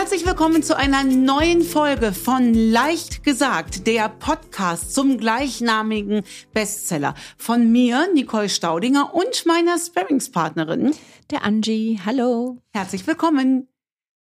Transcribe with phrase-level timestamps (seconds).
[0.00, 6.22] Herzlich willkommen zu einer neuen Folge von Leicht gesagt, der Podcast zum gleichnamigen
[6.54, 10.94] Bestseller von mir, Nicole Staudinger und meiner Sparringspartnerin,
[11.32, 11.98] der Angie.
[12.06, 12.62] Hallo.
[12.72, 13.66] Herzlich willkommen.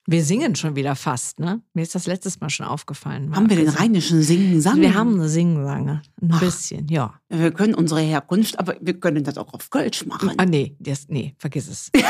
[0.07, 1.61] Wir singen schon wieder fast, ne?
[1.75, 3.37] Mir ist das letztes Mal schon aufgefallen.
[3.37, 4.81] Haben wir den rheinischen Singen-Sang?
[4.81, 6.01] Wir haben eine Singensange.
[6.23, 7.21] Ein Ach, bisschen, ja.
[7.29, 10.33] Wir können unsere Herkunft, aber wir können das auch auf Kölsch machen.
[10.39, 11.91] Ah, nee, das, nee, vergiss es.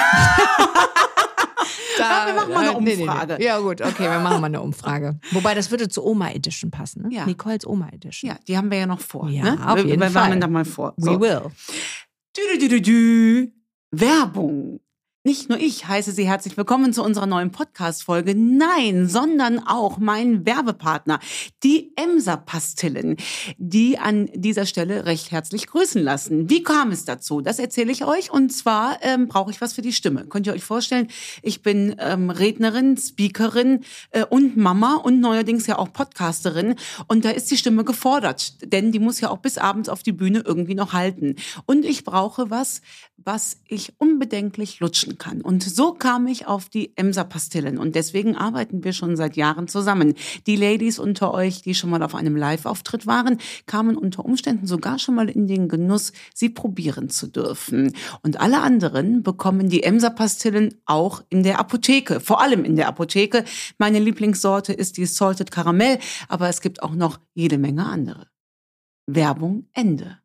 [1.99, 3.33] Da, ja, wir machen mal eine Umfrage.
[3.33, 5.19] Nee, nee, Ja, gut, okay, wir machen mal eine Umfrage.
[5.33, 7.15] Wobei, das würde zur Oma Edition passen, ne?
[7.15, 7.27] Ja.
[7.27, 8.31] Nicoles Oma Edition.
[8.31, 9.29] Ja, die haben wir ja noch vor.
[9.29, 9.71] Ja, ne?
[9.71, 10.23] auf jeden wir, wir Fall.
[10.23, 10.95] warnen da mal vor.
[10.97, 11.13] So.
[11.13, 11.43] We will.
[12.37, 13.53] Dü, dü, dü, dü.
[13.93, 14.81] Werbung.
[15.27, 18.37] Nicht nur ich heiße Sie herzlich willkommen zu unserer neuen Podcast-Folge.
[18.37, 21.19] Nein, sondern auch mein Werbepartner,
[21.65, 23.17] die Emser-Pastillen,
[23.59, 26.49] die an dieser Stelle recht herzlich grüßen lassen.
[26.49, 27.41] Wie kam es dazu?
[27.41, 28.31] Das erzähle ich euch.
[28.31, 30.27] Und zwar ähm, brauche ich was für die Stimme.
[30.27, 31.09] Könnt ihr euch vorstellen,
[31.43, 33.81] ich bin ähm, Rednerin, Speakerin
[34.13, 36.77] äh, und Mama und neuerdings ja auch Podcasterin.
[37.09, 40.13] Und da ist die Stimme gefordert, denn die muss ja auch bis abends auf die
[40.13, 41.35] Bühne irgendwie noch halten.
[41.65, 42.81] Und ich brauche was,
[43.17, 45.41] was ich unbedenklich lutschen kann.
[45.41, 47.79] Und so kam ich auf die Emser-Pastillen.
[47.79, 50.15] Und deswegen arbeiten wir schon seit Jahren zusammen.
[50.47, 54.99] Die Ladies unter euch, die schon mal auf einem Live-Auftritt waren, kamen unter Umständen sogar
[54.99, 57.93] schon mal in den Genuss, sie probieren zu dürfen.
[58.23, 62.21] Und alle anderen bekommen die Emser-Pastillen auch in der Apotheke.
[62.21, 63.45] Vor allem in der Apotheke.
[63.79, 68.27] Meine Lieblingssorte ist die Salted Caramel, aber es gibt auch noch jede Menge andere.
[69.07, 70.19] Werbung Ende.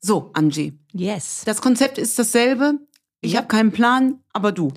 [0.00, 0.78] So, Angie.
[0.92, 1.42] Yes.
[1.46, 2.78] Das Konzept ist dasselbe.
[3.20, 3.38] Ich ja.
[3.38, 4.72] habe keinen Plan, aber du.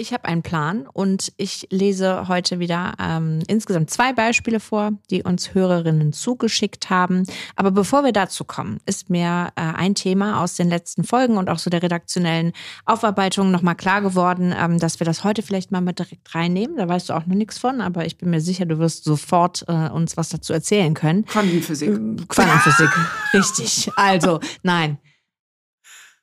[0.00, 5.24] Ich habe einen Plan und ich lese heute wieder ähm, insgesamt zwei Beispiele vor, die
[5.24, 7.24] uns Hörerinnen zugeschickt haben.
[7.56, 11.50] Aber bevor wir dazu kommen, ist mir äh, ein Thema aus den letzten Folgen und
[11.50, 12.52] auch so der redaktionellen
[12.86, 16.76] Aufarbeitung nochmal klar geworden, ähm, dass wir das heute vielleicht mal mit direkt reinnehmen.
[16.76, 19.64] Da weißt du auch noch nichts von, aber ich bin mir sicher, du wirst sofort
[19.66, 21.24] äh, uns was dazu erzählen können.
[21.24, 21.88] Quantenphysik.
[21.88, 22.90] Äh, Quantenphysik,
[23.34, 23.90] richtig.
[23.96, 24.98] Also, nein.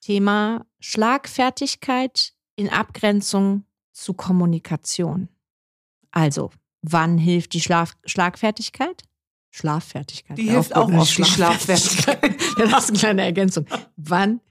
[0.05, 5.29] Thema Schlagfertigkeit in Abgrenzung zu Kommunikation.
[6.11, 6.51] Also,
[6.83, 9.01] wann hilft die Schlaf Schlagfertigkeit?
[9.49, 10.37] Schlaffertigkeit.
[10.37, 12.35] Die hilft auch auf die Schlaffertigkeit.
[12.57, 13.65] das ist eine kleine Ergänzung.
[13.95, 14.41] Wann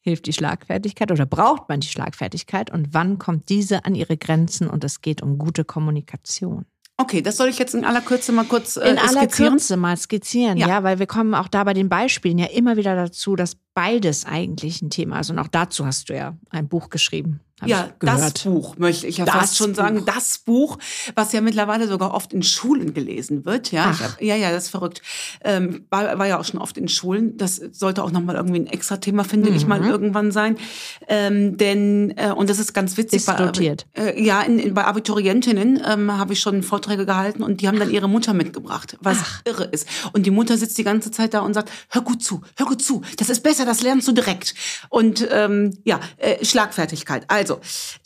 [0.00, 4.68] hilft die Schlagfertigkeit oder braucht man die Schlagfertigkeit und wann kommt diese an ihre Grenzen
[4.68, 6.66] und es geht um gute Kommunikation?
[7.00, 9.52] Okay, das soll ich jetzt in aller Kürze mal kurz äh, In aller skizzieren?
[9.54, 10.68] Kürze mal skizzieren, ja.
[10.68, 10.82] Ja.
[10.82, 14.82] weil wir kommen auch da bei den Beispielen ja immer wieder dazu, dass beides eigentlich
[14.82, 15.30] ein Thema ist.
[15.30, 17.40] Und auch dazu hast du ja ein Buch geschrieben.
[17.66, 19.76] Ja, das Buch möchte ich ja Das fast schon Buch.
[19.76, 20.04] sagen.
[20.06, 20.78] Das Buch,
[21.14, 23.70] was ja mittlerweile sogar oft in Schulen gelesen wird.
[23.72, 24.00] Ja, Ach.
[24.00, 25.02] hab, ja, ja, das ist verrückt.
[25.44, 27.36] Ähm, war, war ja auch schon oft in Schulen.
[27.36, 29.88] Das sollte auch nochmal irgendwie ein extra Thema, finde ich, mal Mhm.
[29.90, 30.56] irgendwann sein.
[31.08, 33.18] Ähm, denn, äh, und das ist ganz witzig.
[33.18, 33.86] Ist dotiert.
[33.94, 37.78] Äh, ja, in, in, bei Abiturientinnen ähm, habe ich schon Vorträge gehalten und die haben
[37.78, 39.86] dann ihre Mutter mitgebracht, was irre ist.
[40.12, 42.82] Und die Mutter sitzt die ganze Zeit da und sagt, hör gut zu, hör gut
[42.82, 44.54] zu, das ist besser, das lernst du direkt.
[44.88, 47.24] Und ähm, ja, äh, Schlagfertigkeit.
[47.28, 47.49] Also,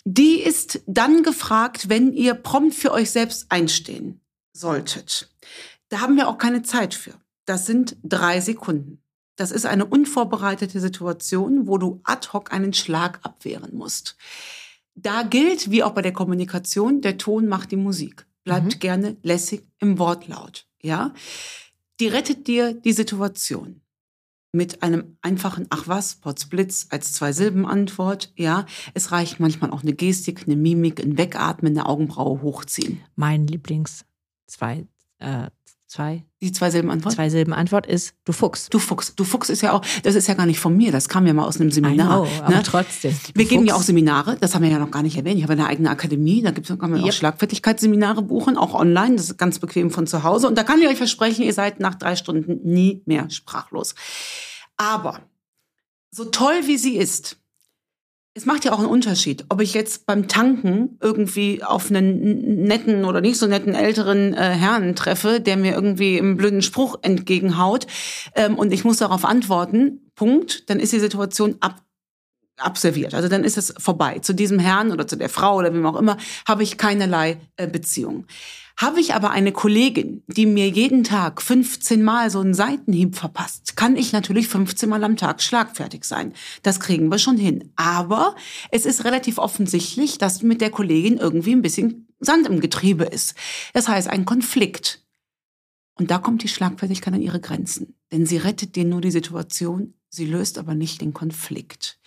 [0.05, 4.21] die ist dann gefragt, wenn ihr prompt für euch selbst einstehen
[4.53, 5.31] solltet.
[5.89, 7.15] Da haben wir auch keine Zeit für.
[7.45, 9.01] Das sind drei Sekunden.
[9.37, 14.17] Das ist eine unvorbereitete Situation, wo du ad hoc einen Schlag abwehren musst.
[14.95, 18.27] Da gilt, wie auch bei der Kommunikation, der Ton macht die Musik.
[18.45, 18.79] Bleibt Mhm.
[18.79, 20.67] gerne lässig im Wortlaut.
[20.83, 21.13] Ja?
[22.01, 23.81] Die rettet dir die Situation
[24.55, 28.33] mit einem einfachen Ach was, Potzblitz als zwei Silben Antwort.
[28.37, 33.01] Ja, es reicht manchmal auch eine Gestik, eine Mimik, ein Wegatmen, eine Augenbraue hochziehen.
[33.17, 34.05] Mein Lieblings
[34.47, 34.87] zwei,
[35.19, 35.51] äh,
[35.95, 37.15] zwei, Die zwei Silben Antwort.
[37.15, 38.69] zwei Silben Antwort ist du Fuchs.
[38.69, 41.09] Du Fuchs, du Fuchs ist ja auch, das ist ja gar nicht von mir, das
[41.09, 42.25] kam ja mal aus einem Seminar.
[42.25, 42.63] know, aber ne?
[42.65, 43.17] trotzdem.
[43.35, 43.87] Wir geben ja auch Fuchs.
[43.87, 45.37] Seminare, das haben wir ja noch gar nicht erwähnt.
[45.37, 47.15] Ich habe eine eigene Akademie, da gibt's, kann man auch Yep.
[47.15, 50.49] Schlagfertigkeitsseminare buchen, auch online, das ist ganz bequem von zu Hause.
[50.49, 53.95] Und da kann ich euch versprechen, ihr seid nach drei Stunden nie mehr sprachlos.
[54.77, 55.21] Aber
[56.11, 57.37] so toll wie sie ist,
[58.35, 63.05] es macht ja auch einen Unterschied, ob ich jetzt beim Tanken irgendwie auf einen netten
[63.05, 67.87] oder nicht so netten älteren äh, Herrn treffe, der mir irgendwie einen blöden Spruch entgegenhaut
[68.35, 71.84] ähm, und ich muss darauf antworten, Punkt, dann ist die Situation ab
[72.57, 73.15] abserviert.
[73.15, 74.19] Also dann ist es vorbei.
[74.21, 76.17] Zu diesem Herrn oder zu der Frau oder wem auch immer
[76.47, 78.27] habe ich keinerlei äh, Beziehung.
[78.77, 83.77] Habe ich aber eine Kollegin, die mir jeden Tag 15 Mal so einen Seitenhieb verpasst,
[83.77, 86.33] kann ich natürlich 15 Mal am Tag schlagfertig sein.
[86.65, 87.73] Das kriegen wir schon hin.
[87.77, 88.35] Aber
[88.73, 93.35] es ist relativ offensichtlich, dass mit der Kollegin irgendwie ein bisschen Sand im Getriebe ist.
[93.75, 95.05] Das heißt, ein Konflikt.
[95.97, 97.95] Und da kommt die Schlagfertigkeit an ihre Grenzen.
[98.11, 102.01] Denn sie rettet dir nur die Situation, sie löst aber nicht den Konflikt.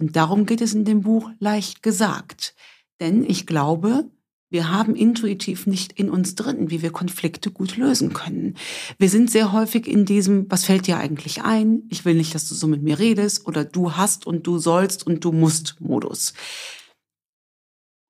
[0.00, 2.54] Und darum geht es in dem Buch leicht gesagt.
[3.00, 4.10] Denn ich glaube,
[4.50, 8.56] wir haben intuitiv nicht in uns drin, wie wir Konflikte gut lösen können.
[8.98, 11.84] Wir sind sehr häufig in diesem, was fällt dir eigentlich ein?
[11.88, 15.06] Ich will nicht, dass du so mit mir redest oder du hast und du sollst
[15.06, 16.34] und du musst Modus.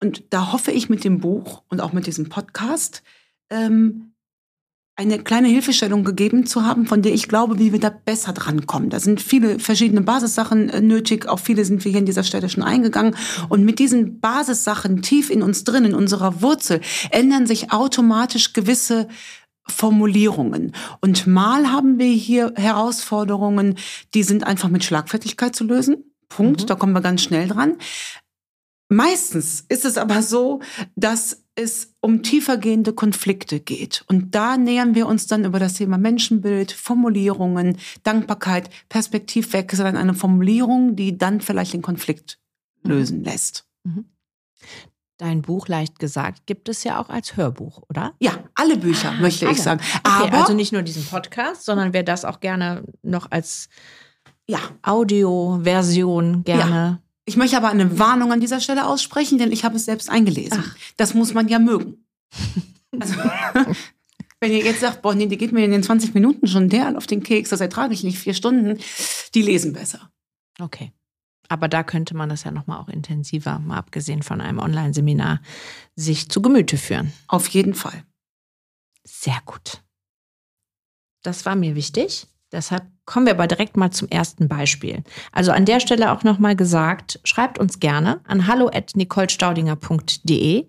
[0.02, 3.02] Und da hoffe ich mit dem Buch und auch mit diesem Podcast,
[3.50, 4.09] ähm,
[5.00, 8.90] eine kleine Hilfestellung gegeben zu haben, von der ich glaube, wie wir da besser drankommen.
[8.90, 11.26] Da sind viele verschiedene Basissachen äh, nötig.
[11.26, 13.16] Auch viele sind wir hier in dieser Stelle schon eingegangen.
[13.48, 19.08] Und mit diesen Basissachen tief in uns drin, in unserer Wurzel, ändern sich automatisch gewisse
[19.66, 20.72] Formulierungen.
[21.00, 23.76] Und mal haben wir hier Herausforderungen,
[24.12, 26.12] die sind einfach mit Schlagfertigkeit zu lösen.
[26.28, 26.62] Punkt.
[26.62, 26.66] Mhm.
[26.66, 27.76] Da kommen wir ganz schnell dran.
[28.90, 30.60] Meistens ist es aber so,
[30.94, 34.04] dass es um tiefergehende Konflikte geht.
[34.08, 40.14] Und da nähern wir uns dann über das Thema Menschenbild, Formulierungen, Dankbarkeit, Perspektivwechsel an eine
[40.14, 42.38] Formulierung, die dann vielleicht den Konflikt
[42.82, 42.90] mhm.
[42.90, 43.66] lösen lässt.
[43.84, 44.06] Mhm.
[45.18, 48.14] Dein Buch leicht gesagt gibt es ja auch als Hörbuch, oder?
[48.20, 49.54] Ja, alle Bücher, ah, möchte alle.
[49.54, 49.80] ich sagen.
[50.02, 53.68] Okay, Aber also nicht nur diesen Podcast, sondern wer das auch gerne noch als
[54.48, 54.58] ja.
[54.82, 57.09] Audioversion gerne ja.
[57.24, 60.64] Ich möchte aber eine Warnung an dieser Stelle aussprechen, denn ich habe es selbst eingelesen.
[60.64, 60.76] Ach.
[60.96, 62.04] Das muss man ja mögen.
[62.98, 63.14] Also,
[64.40, 66.96] wenn ihr jetzt sagt, boah, nee, die geht mir in den 20 Minuten schon der
[66.96, 68.78] auf den Keks, das ertrage ich nicht vier Stunden,
[69.34, 70.10] die lesen besser.
[70.58, 70.92] Okay.
[71.48, 75.40] Aber da könnte man das ja nochmal auch intensiver, mal abgesehen von einem Online-Seminar,
[75.96, 77.12] sich zu Gemüte führen.
[77.26, 78.04] Auf jeden Fall.
[79.04, 79.82] Sehr gut.
[81.22, 82.28] Das war mir wichtig.
[82.52, 85.04] Deshalb kommen wir aber direkt mal zum ersten Beispiel.
[85.30, 90.66] Also an der Stelle auch nochmal gesagt, schreibt uns gerne an hallo@nicolestaudinger.de,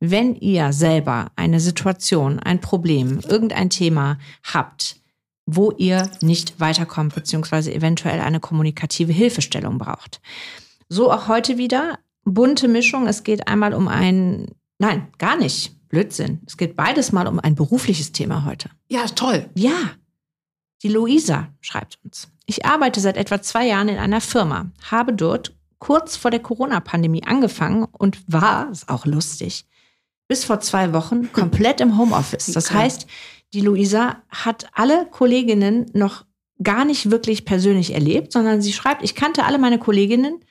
[0.00, 4.96] wenn ihr selber eine Situation, ein Problem, irgendein Thema habt,
[5.46, 10.20] wo ihr nicht weiterkommt, beziehungsweise eventuell eine kommunikative Hilfestellung braucht.
[10.88, 11.98] So auch heute wieder.
[12.24, 13.06] Bunte Mischung.
[13.06, 14.48] Es geht einmal um ein,
[14.78, 15.72] nein, gar nicht.
[15.88, 16.40] Blödsinn.
[16.46, 18.70] Es geht beides mal um ein berufliches Thema heute.
[18.88, 19.48] Ja, toll.
[19.54, 19.92] Ja,
[20.84, 22.28] die Luisa schreibt uns.
[22.46, 27.24] Ich arbeite seit etwa zwei Jahren in einer Firma, habe dort kurz vor der Corona-Pandemie
[27.24, 29.64] angefangen und war, ist auch lustig,
[30.28, 32.52] bis vor zwei Wochen komplett im Homeoffice.
[32.52, 33.06] Das heißt,
[33.54, 36.26] die Luisa hat alle Kolleginnen noch
[36.62, 40.44] gar nicht wirklich persönlich erlebt, sondern sie schreibt, ich kannte alle meine Kolleginnen,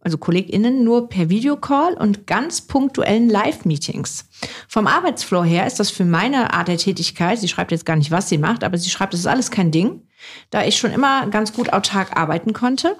[0.00, 4.26] also KollegInnen, nur per Videocall und ganz punktuellen Live-Meetings.
[4.68, 8.10] Vom Arbeitsflow her ist das für meine Art der Tätigkeit, sie schreibt jetzt gar nicht,
[8.10, 10.02] was sie macht, aber sie schreibt, das ist alles kein Ding,
[10.50, 12.96] da ich schon immer ganz gut autark arbeiten konnte.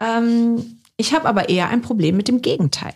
[0.00, 2.94] Ähm, ich habe aber eher ein Problem mit dem Gegenteil.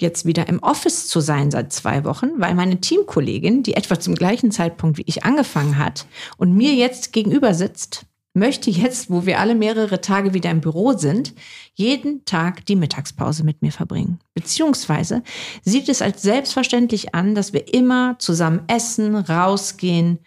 [0.00, 4.16] Jetzt wieder im Office zu sein seit zwei Wochen, weil meine Teamkollegin, die etwa zum
[4.16, 6.06] gleichen Zeitpunkt wie ich angefangen hat
[6.36, 10.92] und mir jetzt gegenüber sitzt, möchte jetzt, wo wir alle mehrere Tage wieder im Büro
[10.92, 11.34] sind,
[11.74, 14.18] jeden Tag die Mittagspause mit mir verbringen.
[14.34, 15.22] Beziehungsweise
[15.62, 20.18] sieht es als selbstverständlich an, dass wir immer zusammen essen, rausgehen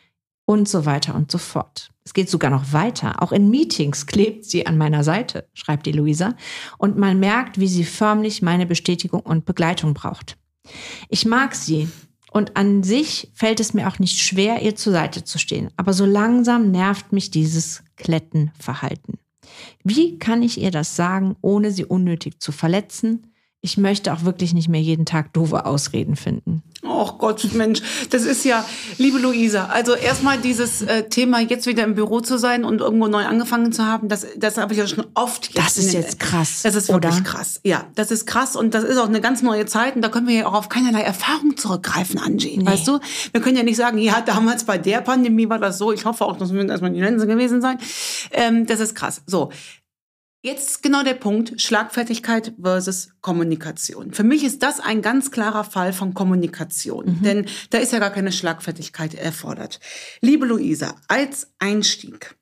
[0.45, 1.91] und so weiter und so fort.
[2.05, 3.21] Es geht sogar noch weiter.
[3.21, 6.35] Auch in Meetings klebt sie an meiner Seite, schreibt die Luisa.
[6.77, 10.37] Und man merkt, wie sie förmlich meine Bestätigung und Begleitung braucht.
[11.09, 11.89] Ich mag sie
[12.31, 15.69] und an sich fällt es mir auch nicht schwer, ihr zur Seite zu stehen.
[15.77, 19.17] Aber so langsam nervt mich dieses Klettenverhalten.
[19.83, 23.33] Wie kann ich ihr das sagen, ohne sie unnötig zu verletzen?
[23.61, 26.63] Ich möchte auch wirklich nicht mehr jeden Tag doofe Ausreden finden.
[26.83, 27.81] Oh Gott, Mensch,
[28.11, 28.63] das ist ja,
[28.97, 33.07] liebe Luisa, also erstmal dieses äh, Thema, jetzt wieder im Büro zu sein und irgendwo
[33.07, 35.57] neu angefangen zu haben, das, das habe ich ja schon oft.
[35.57, 36.61] Das ist jetzt krass.
[36.61, 37.23] Das ist wirklich oder?
[37.23, 37.59] krass.
[37.63, 40.27] Ja, das ist krass und das ist auch eine ganz neue Zeit und da können
[40.27, 42.57] wir ja auch auf keinerlei Erfahrung zurückgreifen, Angie.
[42.57, 42.65] Nee.
[42.65, 42.99] Weißt du?
[43.31, 45.91] Wir können ja nicht sagen, ja, damals bei der Pandemie war das so.
[45.91, 47.79] Ich hoffe auch, das wird erstmal die Grenze gewesen sein.
[48.31, 49.23] Ähm, das ist krass.
[49.25, 49.49] So.
[50.47, 54.13] Jetzt genau der Punkt, Schlagfertigkeit versus Kommunikation.
[54.13, 57.21] Für mich ist das ein ganz klarer Fall von Kommunikation, mhm.
[57.21, 59.81] denn da ist ja gar keine Schlagfertigkeit erfordert.
[60.21, 62.37] Liebe Luisa, als Einstieg,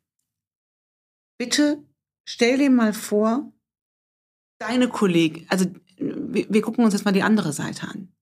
[1.39, 1.83] bitte
[2.29, 3.51] stell dir mal vor,
[4.59, 5.65] deine Kollegin, also
[5.97, 8.13] wir, wir gucken uns jetzt mal die andere Seite an.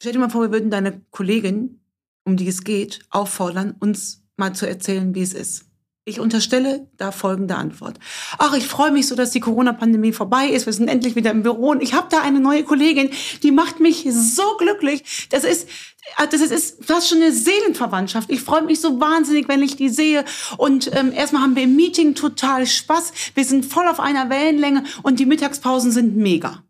[0.00, 1.80] Stell dir mal vor, wir würden deine Kollegin,
[2.24, 5.71] um die es geht, auffordern, uns mal zu erzählen, wie es ist.
[6.04, 8.00] Ich unterstelle da folgende Antwort.
[8.38, 10.66] Ach, ich freue mich so, dass die Corona-Pandemie vorbei ist.
[10.66, 13.10] Wir sind endlich wieder im Büro und ich habe da eine neue Kollegin,
[13.44, 15.28] die macht mich so glücklich.
[15.30, 15.68] Das ist,
[16.16, 18.30] ah, das ist fast schon eine Seelenverwandtschaft.
[18.32, 20.24] Ich freue mich so wahnsinnig, wenn ich die sehe.
[20.56, 23.12] Und ähm, erstmal haben wir im Meeting total Spaß.
[23.34, 26.64] Wir sind voll auf einer Wellenlänge und die Mittagspausen sind mega.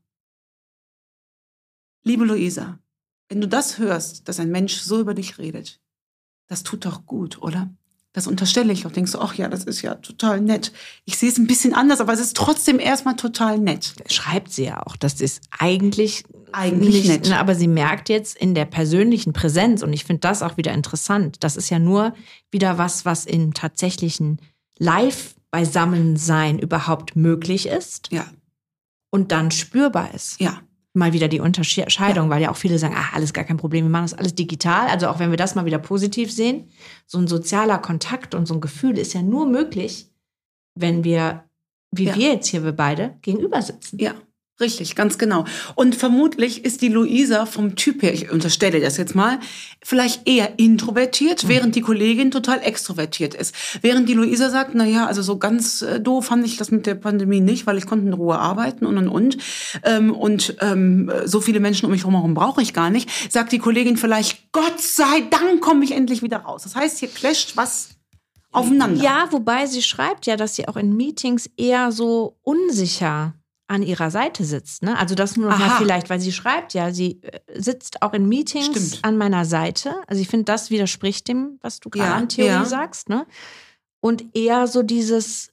[2.05, 2.81] Liebe Luisa,
[3.31, 5.81] wenn du das hörst, dass ein Mensch so über dich redet,
[6.49, 7.71] das tut doch gut, oder?
[8.15, 8.91] Das unterstelle ich auch.
[8.91, 10.73] Denkst du, ach ja, das ist ja total nett.
[11.07, 13.95] Ich sehe es ein bisschen anders, aber es ist trotzdem erstmal total nett.
[14.11, 14.97] Schreibt sie ja auch.
[14.97, 17.33] Das ist eigentlich Eigentlich nicht, nett.
[17.39, 21.43] Aber sie merkt jetzt in der persönlichen Präsenz, und ich finde das auch wieder interessant,
[21.43, 22.13] das ist ja nur
[22.51, 24.39] wieder was, was im tatsächlichen
[24.79, 28.27] Live-Beisammensein überhaupt möglich ist Ja,
[29.11, 30.39] und dann spürbar ist.
[30.41, 30.61] ja,
[30.95, 33.91] Mal wieder die Unterscheidung, weil ja auch viele sagen, ah, alles gar kein Problem, wir
[33.91, 34.89] machen das alles digital.
[34.89, 36.69] Also auch wenn wir das mal wieder positiv sehen,
[37.07, 40.11] so ein sozialer Kontakt und so ein Gefühl ist ja nur möglich,
[40.75, 41.45] wenn wir,
[41.93, 42.15] wie Ja.
[42.17, 43.99] wir jetzt hier, wir beide, gegenüber sitzen.
[43.99, 44.15] ja.
[44.63, 45.45] Richtig, ganz genau.
[45.75, 49.41] Und vermutlich ist die Luisa vom Typ her, ich unterstelle das jetzt mal,
[49.83, 53.57] vielleicht eher introvertiert, während die Kollegin total extrovertiert ist.
[53.81, 56.87] Während die Luisa sagt, na ja, also so ganz äh, doof fand ich das mit
[56.87, 59.37] der Pandemie nicht, weil ich konnte in Ruhe arbeiten und und und.
[59.83, 63.11] Ähm, und ähm, so viele Menschen um mich herum brauche ich gar nicht.
[63.33, 66.63] Sagt die Kollegin vielleicht, Gott sei Dank komme ich endlich wieder raus.
[66.63, 67.97] Das heißt, hier clasht was
[68.53, 69.03] aufeinander.
[69.03, 73.35] Ja, wobei sie schreibt ja, dass sie auch in Meetings eher so unsicher
[73.73, 74.83] an ihrer Seite sitzt.
[74.83, 74.99] Ne?
[74.99, 78.29] Also das nur noch mal vielleicht, weil sie schreibt ja, sie äh, sitzt auch in
[78.29, 78.99] Meetings Stimmt.
[79.03, 79.95] an meiner Seite.
[80.07, 82.65] Also ich finde, das widerspricht dem, was du gerade Ja, an Theorie ja.
[82.65, 83.09] sagst.
[83.09, 83.27] Ne?
[84.01, 85.49] Und eher so dieses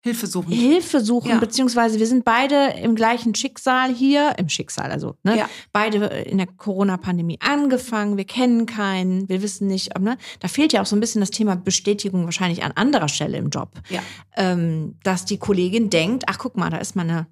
[0.00, 0.52] Hilfe suchen.
[0.52, 1.38] Hilfe suchen, Ja.
[1.38, 5.36] beziehungsweise wir sind beide im gleichen Schicksal hier, im Schicksal, also ne?
[5.36, 5.48] Ja.
[5.72, 10.16] beide in der Corona-Pandemie angefangen, wir kennen keinen, wir wissen nicht, ob, ne?
[10.38, 13.50] da fehlt ja auch so ein bisschen das Thema Bestätigung wahrscheinlich an anderer Stelle im
[13.50, 14.00] Job, Ja,
[14.36, 17.26] ähm, dass die Kollegin denkt, ach guck mal, da ist meine,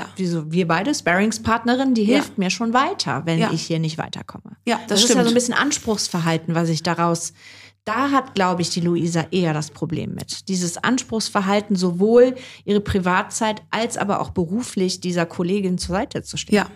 [0.00, 2.14] ja, wieso, wir beide, Sparringspartnerin, die Ja.
[2.16, 3.50] hilft mir schon weiter, wenn Ja.
[3.52, 4.56] ich hier nicht weiterkomme.
[4.66, 7.32] ja, Das, das, ist ja so ein bisschen Anspruchsverhalten, was ich daraus.
[7.90, 10.48] Da hat, glaube ich, die Luisa eher das Problem mit.
[10.48, 16.54] Dieses Anspruchsverhalten, sowohl ihre Privatzeit als aber auch beruflich dieser Kollegin zur Seite zu stehen.
[16.54, 16.66] Ja,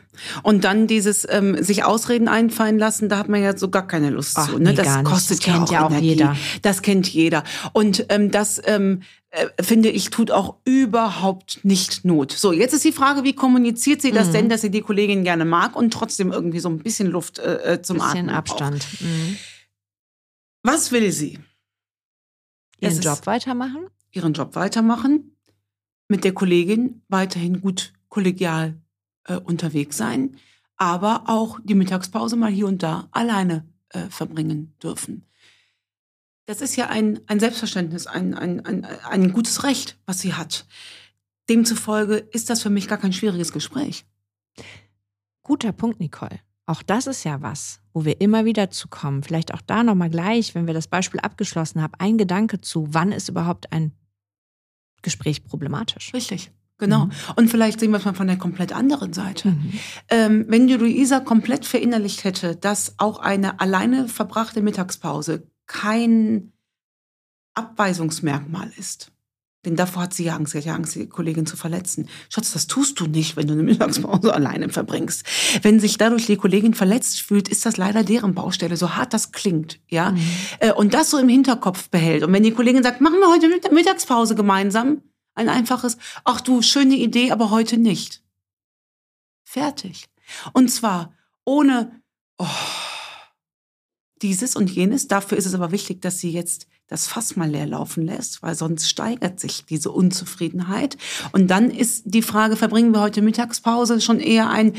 [0.42, 4.10] und dann dieses ähm, sich Ausreden einfallen lassen, da hat man ja so gar keine
[4.10, 4.58] Lust Ach, zu.
[4.58, 4.70] Ne?
[4.70, 6.06] nee, das kostet Das ja kennt auch ja auch Energie.
[6.08, 6.36] jeder.
[6.62, 7.44] Das kennt jeder.
[7.72, 12.32] Und ähm, das ähm, äh, finde ich tut auch überhaupt nicht Not.
[12.32, 14.16] So, jetzt ist die Frage, wie kommuniziert sie Mhm.
[14.16, 17.38] das denn, dass sie die Kollegin gerne mag und trotzdem irgendwie so ein bisschen Luft
[17.38, 18.86] äh, äh, zum Bisschen Atmen Abstand.
[19.00, 19.36] Mhm.
[20.64, 21.38] Was will sie?
[22.80, 23.86] Ihren ist- Job weitermachen?
[24.10, 25.36] Ihren Job weitermachen,
[26.08, 28.80] mit der Kollegin weiterhin gut kollegial
[29.24, 30.36] äh, unterwegs sein,
[30.76, 35.26] aber auch die Mittagspause mal hier und da alleine äh, verbringen dürfen.
[36.46, 40.66] Das ist ja ein, ein Selbstverständnis, ein, ein, ein, ein gutes Recht, was sie hat.
[41.48, 44.06] Demzufolge ist das für mich gar kein schwieriges Gespräch.
[45.42, 46.40] Guter Punkt, Nicole.
[46.66, 49.22] Auch das ist ja was, wo wir immer wieder zu kommen.
[49.22, 53.12] Vielleicht auch da nochmal gleich, wenn wir das Beispiel abgeschlossen haben, ein Gedanke zu, wann
[53.12, 53.92] ist überhaupt ein
[55.02, 56.14] Gespräch problematisch?
[56.14, 57.06] Richtig, genau.
[57.06, 57.12] Mhm.
[57.36, 59.50] Und vielleicht sehen wir es mal von der komplett anderen Seite.
[59.50, 59.72] Mhm.
[60.08, 66.52] Ähm, wenn die Luisa komplett verinnerlicht hätte, dass auch eine alleine verbrachte Mittagspause kein
[67.54, 69.12] Abweisungsmerkmal ist.
[69.64, 72.08] Denn davor hat sie ja Angst, sie hat ja Angst, die Kollegin zu verletzen.
[72.28, 75.24] Schatz, das tust du nicht, wenn du eine Mittagspause alleine verbringst.
[75.62, 79.32] Wenn sich dadurch die Kollegin verletzt fühlt, ist das leider deren Baustelle, so hart das
[79.32, 80.10] klingt, ja.
[80.12, 80.20] Mhm.
[80.60, 82.22] Äh, Und das so im Hinterkopf behält.
[82.22, 85.02] Und wenn die Kollegin sagt, machen wir heute Mitt- Mittagspause gemeinsam,
[85.34, 88.22] ein einfaches, ach du, schöne Idee, aber heute nicht.
[89.44, 90.06] Fertig.
[90.52, 91.12] Und zwar
[91.44, 92.00] ohne
[92.38, 92.46] oh,
[94.24, 95.06] dieses und jenes.
[95.06, 98.54] Dafür ist es aber wichtig, dass sie jetzt das Fass mal leer laufen lässt, weil
[98.54, 100.96] sonst steigert sich diese Unzufriedenheit.
[101.32, 104.74] Und dann ist die Frage, verbringen wir heute Mittagspause schon eher ein,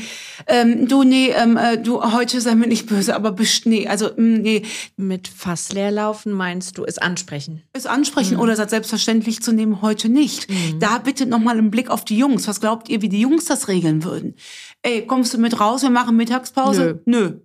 [0.48, 4.10] ähm, du, nee, ähm, äh, du, heute sei mir nicht böse, aber bist, nee, also,
[4.16, 4.62] mm, nee,
[4.96, 7.62] Mit Fass leer laufen meinst du es ansprechen?
[7.72, 10.48] es ansprechen oder es selbstverständlich zu nehmen, heute nicht.
[10.80, 12.48] Da bitte nochmal einen Blick auf die Jungs.
[12.48, 14.34] Was glaubt ihr, wie die Jungs das regeln würden?
[14.82, 17.02] Ey, kommst du mit raus, wir machen Mittagspause?
[17.04, 17.40] Nö.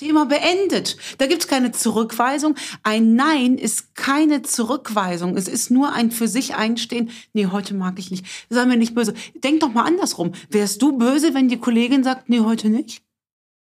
[0.00, 0.96] Thema beendet.
[1.18, 2.54] Da gibt's keine Zurückweisung.
[2.82, 5.36] Ein Nein ist keine Zurückweisung.
[5.36, 7.10] Es ist nur ein für sich einstehen.
[7.34, 8.24] Nee, heute mag ich nicht.
[8.48, 9.12] Sei mir nicht böse.
[9.44, 10.32] Denk doch mal andersrum.
[10.48, 13.02] Wärst du böse, wenn die Kollegin sagt, nee, heute nicht?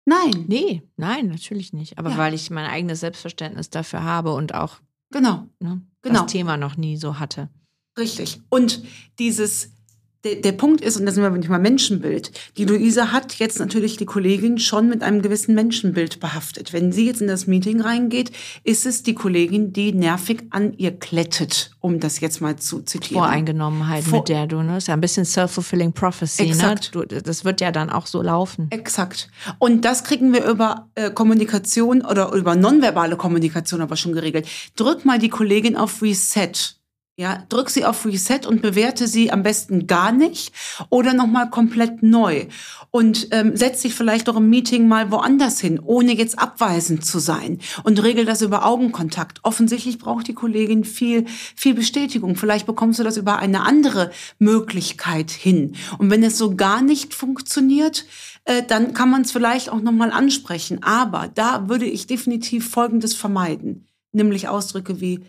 [0.05, 0.45] Nein.
[0.47, 1.99] Nee, nein, natürlich nicht.
[1.99, 2.17] Aber Ja.
[2.17, 4.77] weil ich mein eigenes Selbstverständnis dafür habe und auch
[5.11, 5.47] Genau.
[5.59, 6.23] ne, Genau.
[6.23, 7.49] das Thema noch nie so hatte.
[7.97, 8.41] Richtig.
[8.49, 8.81] Und
[9.19, 9.69] dieses,
[10.23, 13.59] der, der Punkt ist, und da sind wir nicht mal Menschenbild, die Luisa hat jetzt
[13.59, 16.71] natürlich die Kollegin schon mit einem gewissen Menschenbild behaftet.
[16.71, 18.31] Wenn sie jetzt in das Meeting reingeht,
[18.63, 23.23] ist es die Kollegin, die nervig an ihr klettet, um das jetzt mal zu zitieren.
[23.23, 24.77] Voreingenommenheit, Vor- mit der du, ne?
[24.77, 26.95] Ist ja ein bisschen self-fulfilling prophecy, Exakt.
[26.95, 27.05] ne?
[27.05, 28.67] Du, das wird ja dann auch so laufen.
[28.69, 29.29] Exakt.
[29.59, 34.47] Und das kriegen wir über äh, Kommunikation oder über nonverbale Kommunikation aber schon geregelt.
[34.75, 36.51] Drück mal die Kollegin auf Reset.
[37.15, 40.51] Ja, drück sie auf Reset und bewerte sie am besten gar nicht
[40.89, 42.47] oder nochmal komplett neu.
[42.89, 47.19] Und ähm, setz dich vielleicht auch im Meeting mal woanders hin, ohne jetzt abweisend zu
[47.19, 47.59] sein.
[47.83, 49.41] Und regel das über Augenkontakt.
[49.43, 52.35] Offensichtlich braucht die Kollegin viel, viel Bestätigung.
[52.35, 55.75] Vielleicht bekommst du das über eine andere Möglichkeit hin.
[55.99, 58.05] Und wenn es so gar nicht funktioniert,
[58.45, 60.81] äh, dann kann man es vielleicht auch nochmal ansprechen.
[60.81, 63.85] Aber da würde ich definitiv Folgendes vermeiden.
[64.13, 65.21] Nämlich Ausdrücke wie,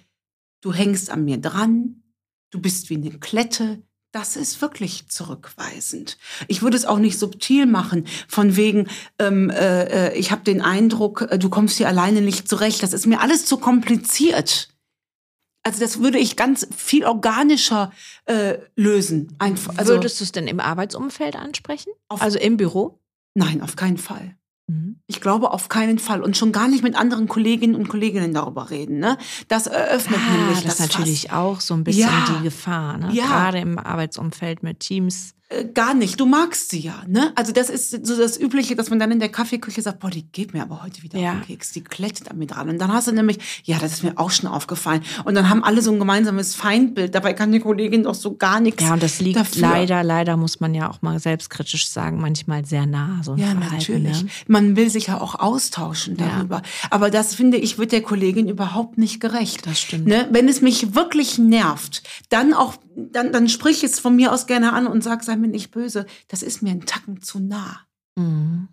[0.64, 2.02] du hängst an mir dran,
[2.50, 3.83] du bist wie eine Klette.
[4.12, 6.18] Das ist wirklich zurückweisend.
[6.47, 10.62] Ich würde es auch nicht subtil machen, von wegen, ähm, äh, äh ich habe den
[10.62, 12.83] Eindruck, äh, du kommst hier alleine nicht zurecht.
[12.83, 14.68] Das ist mir alles zu kompliziert.
[15.64, 17.92] Also das würde ich ganz viel organischer
[18.26, 19.35] äh, lösen.
[19.38, 21.92] Einfach, also, Würdest du es denn im Arbeitsumfeld ansprechen?
[22.09, 23.00] also im Büro?
[23.35, 24.37] Nein, auf keinen Fall.
[24.66, 25.00] Mhm.
[25.06, 28.71] Ich glaube auf keinen Fall und schon gar nicht mit anderen Kolleginnen und Kolleginnen darüber
[28.71, 28.99] reden.
[28.99, 29.18] Ne?
[29.49, 30.76] Das eröffnet ah, nämlich das.
[30.76, 31.33] Das ist natürlich Fass.
[31.33, 32.37] auch so ein bisschen ja.
[32.38, 32.99] die Gefahr.
[32.99, 33.11] Ne?
[33.12, 33.26] Ja.
[33.26, 36.18] Gerade im Arbeitsumfeld mit Teams äh, gar nicht.
[36.18, 37.32] Du magst sie ja, ne?
[37.34, 40.22] Also das ist so das Übliche, dass man dann in der Kaffeeküche sagt, boah, die
[40.22, 41.32] geht mir aber heute wieder ja.
[41.32, 42.70] auf den Keks, die klettet an mir dran.
[42.70, 45.02] Und dann hast du nämlich, ja, das ist mir auch schon aufgefallen.
[45.24, 47.14] Und dann haben alle so ein gemeinsames Feindbild.
[47.14, 48.82] Dabei kann die Kollegin doch so gar nichts.
[48.82, 49.60] Ja, und das liegt dafür.
[49.60, 53.20] leider, leider muss man ja auch mal selbstkritisch sagen, manchmal sehr nah.
[53.22, 54.22] So ein ja, Verhalten, natürlich.
[54.22, 54.30] Ne?
[54.48, 56.56] Man will sich ja auch austauschen darüber.
[56.56, 56.88] Ja.
[56.90, 59.66] Aber das finde ich wird der Kollegin überhaupt nicht gerecht.
[59.66, 60.06] Das stimmt.
[60.06, 60.26] Ne?
[60.30, 64.72] Wenn es mich wirklich nervt, dann auch, dann, dann sprich es von mir aus gerne
[64.72, 67.80] an und sag, sei mir nicht böse, das ist mir ein Tacken zu nah.
[68.16, 68.68] Mhm.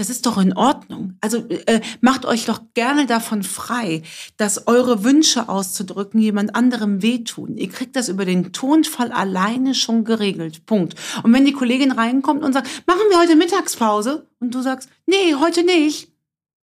[0.00, 1.18] Das ist doch in Ordnung.
[1.20, 4.02] Also äh, macht euch doch gerne davon frei,
[4.38, 7.58] dass eure Wünsche auszudrücken jemand anderem wehtun.
[7.58, 10.64] Ihr kriegt das über den Tonfall alleine schon geregelt.
[10.64, 10.94] Punkt.
[11.22, 14.26] Und wenn die Kollegin reinkommt und sagt, machen wir heute Mittagspause?
[14.38, 16.10] Und du sagst, nee, heute nicht.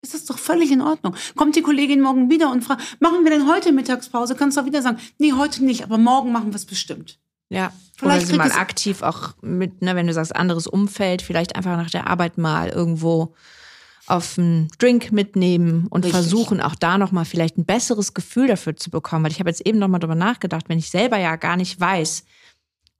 [0.01, 1.15] Ist das doch völlig in Ordnung.
[1.37, 4.35] Kommt die Kollegin morgen wieder und fragt, machen wir denn heute Mittagspause?
[4.35, 7.17] Kannst du auch wieder sagen, nee, heute nicht, aber morgen machen wir es bestimmt.
[7.51, 11.57] Ja, vielleicht oder sie mal aktiv auch mit, ne, wenn du sagst, anderes Umfeld, vielleicht
[11.57, 13.35] einfach nach der Arbeit mal irgendwo
[14.07, 16.13] auf einen Drink mitnehmen und Richtig.
[16.13, 19.25] versuchen auch da nochmal vielleicht ein besseres Gefühl dafür zu bekommen.
[19.25, 22.23] Weil ich habe jetzt eben nochmal drüber nachgedacht, wenn ich selber ja gar nicht weiß,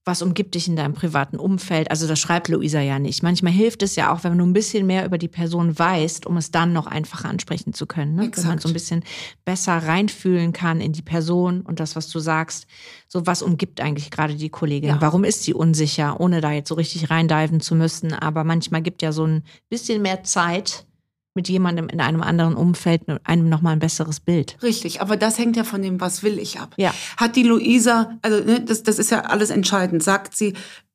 [0.03, 1.91] was umgibt dich in deinem privaten Umfeld?
[1.91, 3.21] Also das schreibt Luisa ja nicht.
[3.21, 6.37] Manchmal hilft es ja auch, wenn du ein bisschen mehr über die Person weißt, um
[6.37, 8.15] es dann noch einfacher ansprechen zu können.
[8.15, 8.31] Ne?
[8.33, 9.03] Wenn man so ein bisschen
[9.45, 12.65] besser reinfühlen kann in die Person und das, was du sagst.
[13.07, 14.89] So, was umgibt eigentlich gerade die Kollegin?
[14.89, 15.01] Ja.
[15.01, 18.13] Warum ist sie unsicher, ohne da jetzt so richtig reindiven zu müssen?
[18.13, 20.85] Aber manchmal gibt ja so ein bisschen mehr Zeit,
[21.33, 24.57] mit jemandem in einem anderen Umfeld einem nochmal ein besseres Bild.
[24.61, 26.75] Richtig, aber das hängt ja von dem, was will ich ab.
[26.77, 26.93] Ja.
[27.17, 30.53] Hat die Luisa, also ne, das, das ist ja alles entscheidend, sagt sie,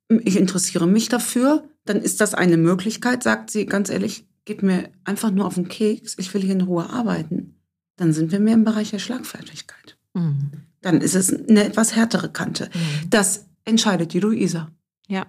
[0.08, 4.90] ich interessiere mich dafür, dann ist das eine Möglichkeit, sagt sie, ganz ehrlich, gib mir
[5.04, 7.54] einfach nur auf den Keks, ich will hier in Ruhe arbeiten.
[7.96, 9.96] Dann sind wir mehr im Bereich der Schlagfertigkeit.
[10.14, 10.50] Mhm.
[10.82, 12.70] Dann ist es eine etwas härtere Kante.
[12.72, 13.10] Mhm.
[13.10, 14.70] Das entscheidet die Luisa.
[15.08, 15.26] Ja.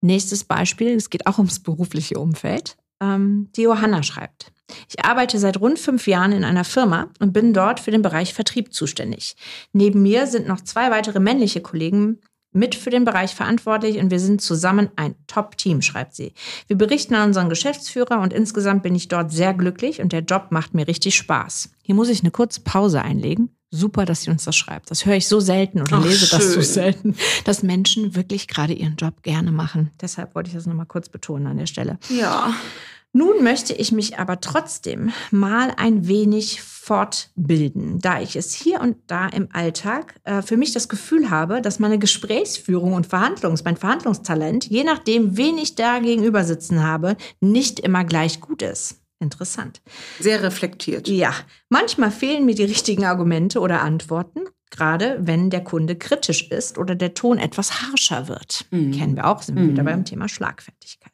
[0.00, 2.76] Nächstes Beispiel, es geht auch ums berufliche Umfeld.
[3.00, 4.52] Ähm, die Johanna schreibt.
[4.88, 8.34] Ich arbeite seit rund fünf Jahren in einer Firma und bin dort für den Bereich
[8.34, 9.36] Vertrieb zuständig.
[9.72, 12.20] Neben mir sind noch zwei weitere männliche Kollegen
[12.52, 16.32] mit für den Bereich verantwortlich und wir sind zusammen ein Top-Team, schreibt sie.
[16.66, 20.46] Wir berichten an unseren Geschäftsführer und insgesamt bin ich dort sehr glücklich und der Job
[20.50, 21.70] macht mir richtig Spaß.
[21.82, 24.90] Hier muss ich eine kurze Pause einlegen super, dass sie uns das schreibt.
[24.90, 26.38] Das höre ich so selten oder Ach, lese schön.
[26.38, 29.90] das so selten, dass Menschen wirklich gerade ihren Job gerne machen.
[30.00, 31.98] Deshalb wollte ich das nochmal kurz betonen an der Stelle.
[32.08, 32.54] Ja.
[33.12, 38.96] Nun möchte ich mich aber trotzdem mal ein wenig fortbilden, da ich es hier und
[39.06, 43.78] da im Alltag äh, für mich das Gefühl habe, dass meine Gesprächsführung und Verhandlungs, mein
[43.78, 49.00] Verhandlungstalent, je nachdem, wen ich da gegenüber sitzen habe, nicht immer gleich gut ist.
[49.18, 49.80] Interessant.
[50.20, 51.08] Sehr reflektiert.
[51.08, 51.32] Ja,
[51.70, 56.94] manchmal fehlen mir die richtigen Argumente oder Antworten, gerade wenn der Kunde kritisch ist oder
[56.94, 58.66] der Ton etwas harscher wird.
[58.70, 58.92] Mhm.
[58.92, 59.70] Kennen wir auch, sind wir mhm.
[59.70, 61.12] wieder beim Thema Schlagfertigkeit.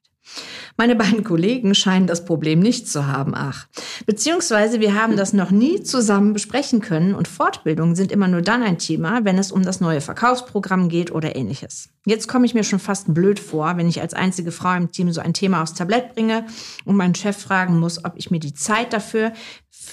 [0.76, 3.66] Meine beiden Kollegen scheinen das Problem nicht zu haben, ach.
[4.06, 8.62] Beziehungsweise wir haben das noch nie zusammen besprechen können und Fortbildungen sind immer nur dann
[8.62, 11.90] ein Thema, wenn es um das neue Verkaufsprogramm geht oder ähnliches.
[12.04, 15.12] Jetzt komme ich mir schon fast blöd vor, wenn ich als einzige Frau im Team
[15.12, 16.46] so ein Thema aufs Tablett bringe
[16.84, 19.32] und meinen Chef fragen muss, ob ich mir die Zeit dafür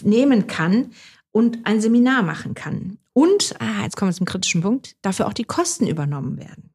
[0.02, 0.92] nehmen kann
[1.32, 2.98] und ein Seminar machen kann.
[3.14, 6.69] Und, ah, jetzt kommen wir zum kritischen Punkt, dafür auch die Kosten übernommen werden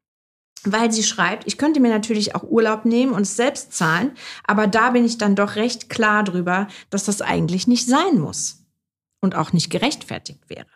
[0.64, 4.12] weil sie schreibt, ich könnte mir natürlich auch Urlaub nehmen und es selbst zahlen,
[4.44, 8.64] aber da bin ich dann doch recht klar drüber, dass das eigentlich nicht sein muss
[9.20, 10.66] und auch nicht gerechtfertigt wäre.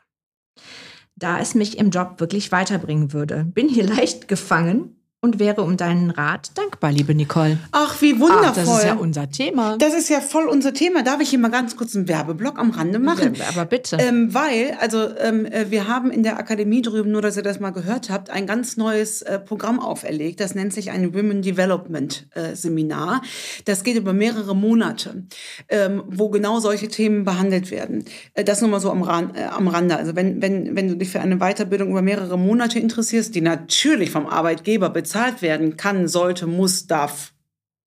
[1.16, 4.97] Da es mich im Job wirklich weiterbringen würde, bin hier leicht gefangen
[5.28, 7.58] und wäre um deinen Rat dankbar, liebe Nicole.
[7.72, 8.46] Ach, wie wundervoll.
[8.46, 9.76] Ach, das ist ja unser Thema.
[9.76, 11.02] Das ist ja voll unser Thema.
[11.02, 13.34] Darf ich hier mal ganz kurz einen Werbeblock am Rande machen?
[13.50, 13.98] Aber bitte.
[14.00, 17.60] Ähm, weil, also ähm, äh, wir haben in der Akademie drüben, nur dass ihr das
[17.60, 20.40] mal gehört habt, ein ganz neues äh, Programm auferlegt.
[20.40, 23.20] Das nennt sich ein Women Development äh, Seminar.
[23.66, 25.24] Das geht über mehrere Monate,
[25.68, 28.06] ähm, wo genau solche Themen behandelt werden.
[28.32, 29.96] Äh, das nur mal so am, Ran äh, am Rande.
[29.96, 34.10] Also wenn, wenn, wenn du dich für eine Weiterbildung über mehrere Monate interessierst, die natürlich
[34.10, 37.32] vom Arbeitgeber bezahlt werden kann, sollte, muss, darf,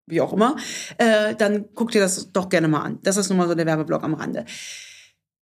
[0.05, 0.55] wie auch immer,
[0.97, 2.99] äh, dann guck dir das doch gerne mal an.
[3.03, 4.45] Das ist nun mal so der Werbeblock am Rande.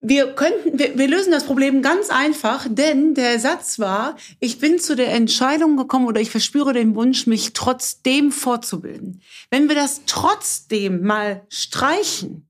[0.03, 4.79] Wir könnten, wir, wir lösen das Problem ganz einfach, denn der Satz war, ich bin
[4.79, 9.21] zu der Entscheidung gekommen oder ich verspüre den Wunsch, mich trotzdem fortzubilden.
[9.51, 12.47] Wenn wir das trotzdem mal streichen,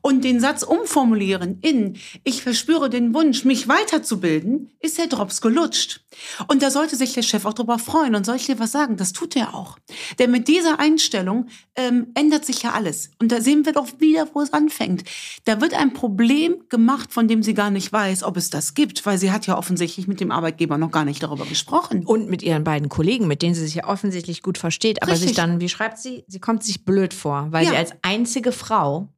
[0.00, 6.00] und den Satz umformulieren in ich verspüre den Wunsch, mich weiterzubilden, ist der Drops gelutscht.
[6.48, 8.14] Und da sollte sich der Chef auch drüber freuen.
[8.14, 8.96] Und soll ich dir was sagen?
[8.96, 9.78] Das tut er auch.
[10.18, 13.10] Denn mit dieser Einstellung ähm, ändert sich ja alles.
[13.20, 15.04] Und da sehen wir doch wieder, wo es anfängt.
[15.44, 19.04] Da wird ein Problem gemacht, von dem sie gar nicht weiß, ob es das gibt,
[19.06, 22.04] weil sie hat ja offensichtlich mit dem Arbeitgeber noch gar nicht darüber gesprochen.
[22.04, 25.02] Und mit ihren beiden Kollegen, mit denen sie sich ja offensichtlich gut versteht.
[25.02, 25.28] Aber Richtig.
[25.28, 27.70] sich dann, wie schreibt sie, sie kommt sich blöd vor, weil ja.
[27.70, 29.08] sie als einzige Frau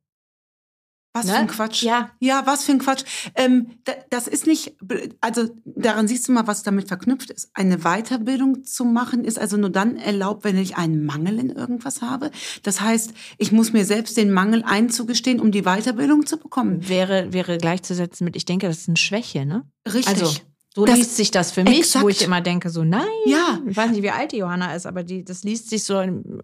[1.13, 1.33] was ne?
[1.33, 1.83] für ein Quatsch.
[1.83, 2.11] Ja.
[2.21, 3.05] Ja, was für ein Quatsch.
[3.35, 3.79] Ähm,
[4.11, 4.77] das ist nicht,
[5.21, 7.51] also daran siehst du mal, was damit verknüpft ist.
[7.55, 12.01] Eine Weiterbildung zu machen ist also nur dann erlaubt, wenn ich einen Mangel in irgendwas
[12.01, 12.31] habe.
[12.63, 16.89] Das heißt, ich muss mir selbst den Mangel einzugestehen, um die Weiterbildung zu bekommen.
[16.89, 19.65] Wäre, wäre gleichzusetzen mit, ich denke, das ist eine Schwäche, ne?
[19.87, 20.09] Richtig.
[20.09, 20.41] Also,
[20.73, 22.05] so das liest sich das für mich, exakt.
[22.05, 23.03] wo ich immer denke, so nein.
[23.27, 23.59] Ja.
[23.69, 25.97] Ich weiß nicht, wie alt die Johanna ist, aber die, das liest sich so,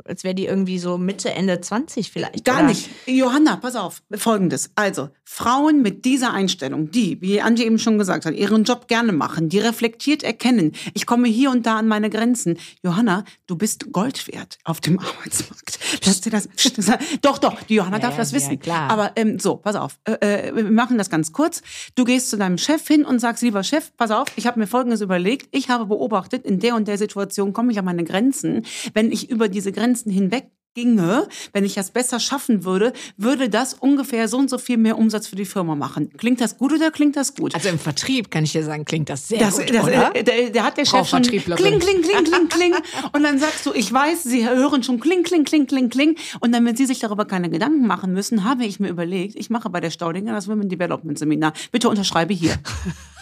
[0.05, 2.45] als wäre die irgendwie so Mitte, Ende 20 vielleicht.
[2.45, 2.67] Gar oder?
[2.67, 2.91] nicht.
[3.07, 4.03] Johanna, pass auf.
[4.13, 4.71] Folgendes.
[4.75, 9.13] Also, Frauen mit dieser Einstellung, die, wie Antje eben schon gesagt hat, ihren Job gerne
[9.13, 12.59] machen, die reflektiert erkennen, ich komme hier und da an meine Grenzen.
[12.83, 15.79] Johanna, du bist Gold wert auf dem Arbeitsmarkt.
[16.05, 16.49] Lass dir das,
[17.23, 18.53] doch, doch, die Johanna ja, darf das wissen.
[18.53, 18.91] Ja, klar.
[18.91, 20.01] Aber ähm, so, pass auf.
[20.05, 21.63] Äh, äh, wir machen das ganz kurz.
[21.95, 24.59] Du gehst zu deinem Chef hin und sagst, lieber Chef, pass auf, auf, ich habe
[24.59, 25.49] mir Folgendes überlegt.
[25.51, 28.65] Ich habe beobachtet, in der und der Situation komme ich an meine Grenzen.
[28.95, 33.75] Wenn ich über diese Grenzen hinweg ginge, wenn ich das besser schaffen würde, würde das
[33.75, 36.13] ungefähr so und so viel mehr Umsatz für die Firma machen.
[36.19, 37.55] Klingt das gut oder klingt das gut?
[37.55, 40.15] Also im Vertrieb kann ich dir sagen, klingt das sehr das, gut, das, oder?
[40.15, 42.75] Äh, der, der, hat der Chef schon kling, kling, kling, kling, kling.
[43.13, 46.17] und dann sagst du, ich weiß, Sie hören schon kling, kling, kling, kling, kling.
[46.41, 49.71] Und damit Sie sich darüber keine Gedanken machen müssen, habe ich mir überlegt, ich mache
[49.71, 51.55] bei der Staudinger das Women Development Seminar.
[51.73, 52.55] Bitte unterschreibe hier.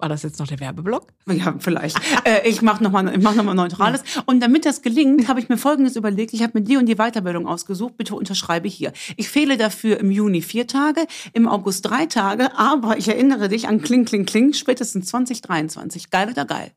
[0.00, 1.08] War das jetzt noch der Werbeblock?
[1.26, 1.98] Ja, vielleicht.
[2.24, 4.04] äh, ich mache nochmal mach noch Neutrales.
[4.26, 6.32] Und damit das gelingt, habe ich mir Folgendes überlegt.
[6.32, 7.96] Ich habe mir die und die Weiterbildung ausgesucht.
[7.96, 8.92] Bitte unterschreibe hier.
[9.16, 12.56] Ich fehle dafür im Juni vier Tage, im August drei Tage.
[12.56, 16.10] Aber ich erinnere dich an Kling, Kling, Kling, spätestens 2023.
[16.10, 16.72] Geil oder geil?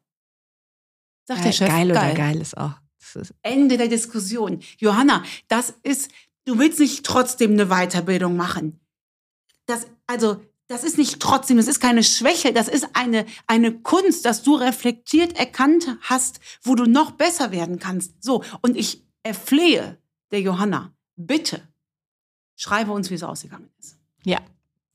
[1.28, 1.70] Sagt der Chef.
[1.70, 2.74] Geil oder geil, geil ist auch.
[3.14, 4.62] Ist Ende der Diskussion.
[4.78, 6.10] Johanna, das ist,
[6.46, 8.80] du willst nicht trotzdem eine Weiterbildung machen.
[9.68, 14.26] Das, also, das ist nicht trotzdem, das ist keine Schwäche, das ist eine, eine Kunst,
[14.26, 18.24] dass du reflektiert erkannt hast, wo du noch besser werden kannst.
[18.24, 19.98] So, und ich erflehe
[20.32, 21.62] der Johanna, bitte
[22.56, 23.98] schreibe uns, wie es ausgegangen ist.
[24.24, 24.40] Ja.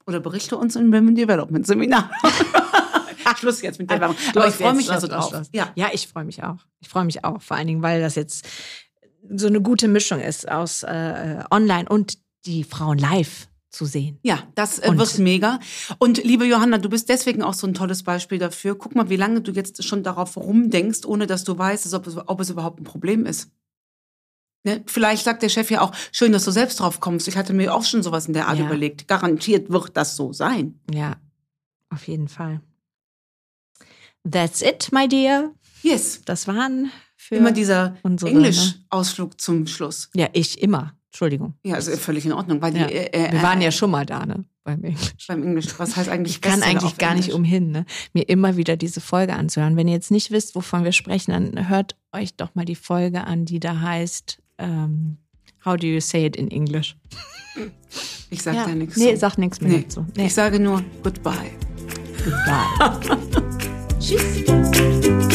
[0.06, 2.10] Oder berichte uns im Women Development Seminar.
[3.38, 4.16] Schluss jetzt mit der Werbung.
[4.34, 5.32] Aber ich freue mich also drauf.
[5.52, 5.70] Ja.
[5.74, 6.58] ja, ich freue mich auch.
[6.80, 8.46] Ich freue mich auch, vor allen Dingen, weil das jetzt
[9.28, 14.18] so eine gute Mischung ist aus äh, Online und die Frauen live zu sehen.
[14.22, 15.58] Ja, das äh, wird mega.
[15.98, 18.76] Und liebe Johanna, du bist deswegen auch so ein tolles Beispiel dafür.
[18.76, 22.16] Guck mal, wie lange du jetzt schon darauf rumdenkst, ohne dass du weißt, ob es,
[22.16, 23.50] ob es überhaupt ein Problem ist.
[24.64, 24.82] Ne?
[24.86, 27.28] Vielleicht sagt der Chef ja auch, schön, dass du selbst drauf kommst.
[27.28, 28.66] Ich hatte mir auch schon sowas in der Art ja.
[28.66, 29.06] überlegt.
[29.06, 30.80] Garantiert wird das so sein.
[30.92, 31.16] Ja,
[31.88, 32.60] auf jeden Fall.
[34.28, 35.54] That's it, my dear.
[35.82, 36.22] Yes.
[36.24, 40.10] Das waren für immer dieser Englisch-Ausflug zum Schluss.
[40.14, 40.95] Ja, ich immer.
[41.16, 41.54] Entschuldigung.
[41.64, 42.60] Ja, also völlig in Ordnung.
[42.60, 42.86] Weil ja.
[42.86, 44.44] die, äh, Wir waren ja schon mal da, ne?
[44.64, 45.14] Beim Englisch.
[45.26, 45.68] Beim Englisch.
[45.78, 47.28] Was heißt eigentlich Ich kann eigentlich gar Englisch?
[47.28, 47.86] nicht umhin, ne?
[48.12, 49.76] Mir immer wieder diese Folge anzuhören.
[49.76, 53.24] Wenn ihr jetzt nicht wisst, wovon wir sprechen, dann hört euch doch mal die Folge
[53.24, 55.16] an, die da heißt ähm,
[55.64, 56.98] How do you say it in English?
[58.28, 58.66] Ich sag ja.
[58.66, 58.98] da nichts.
[58.98, 59.82] Nee, sag nichts mehr nee.
[59.84, 60.04] dazu.
[60.14, 60.26] Nee.
[60.26, 61.52] Ich sage nur Goodbye.
[62.24, 63.16] Goodbye.
[63.98, 65.22] Tschüss.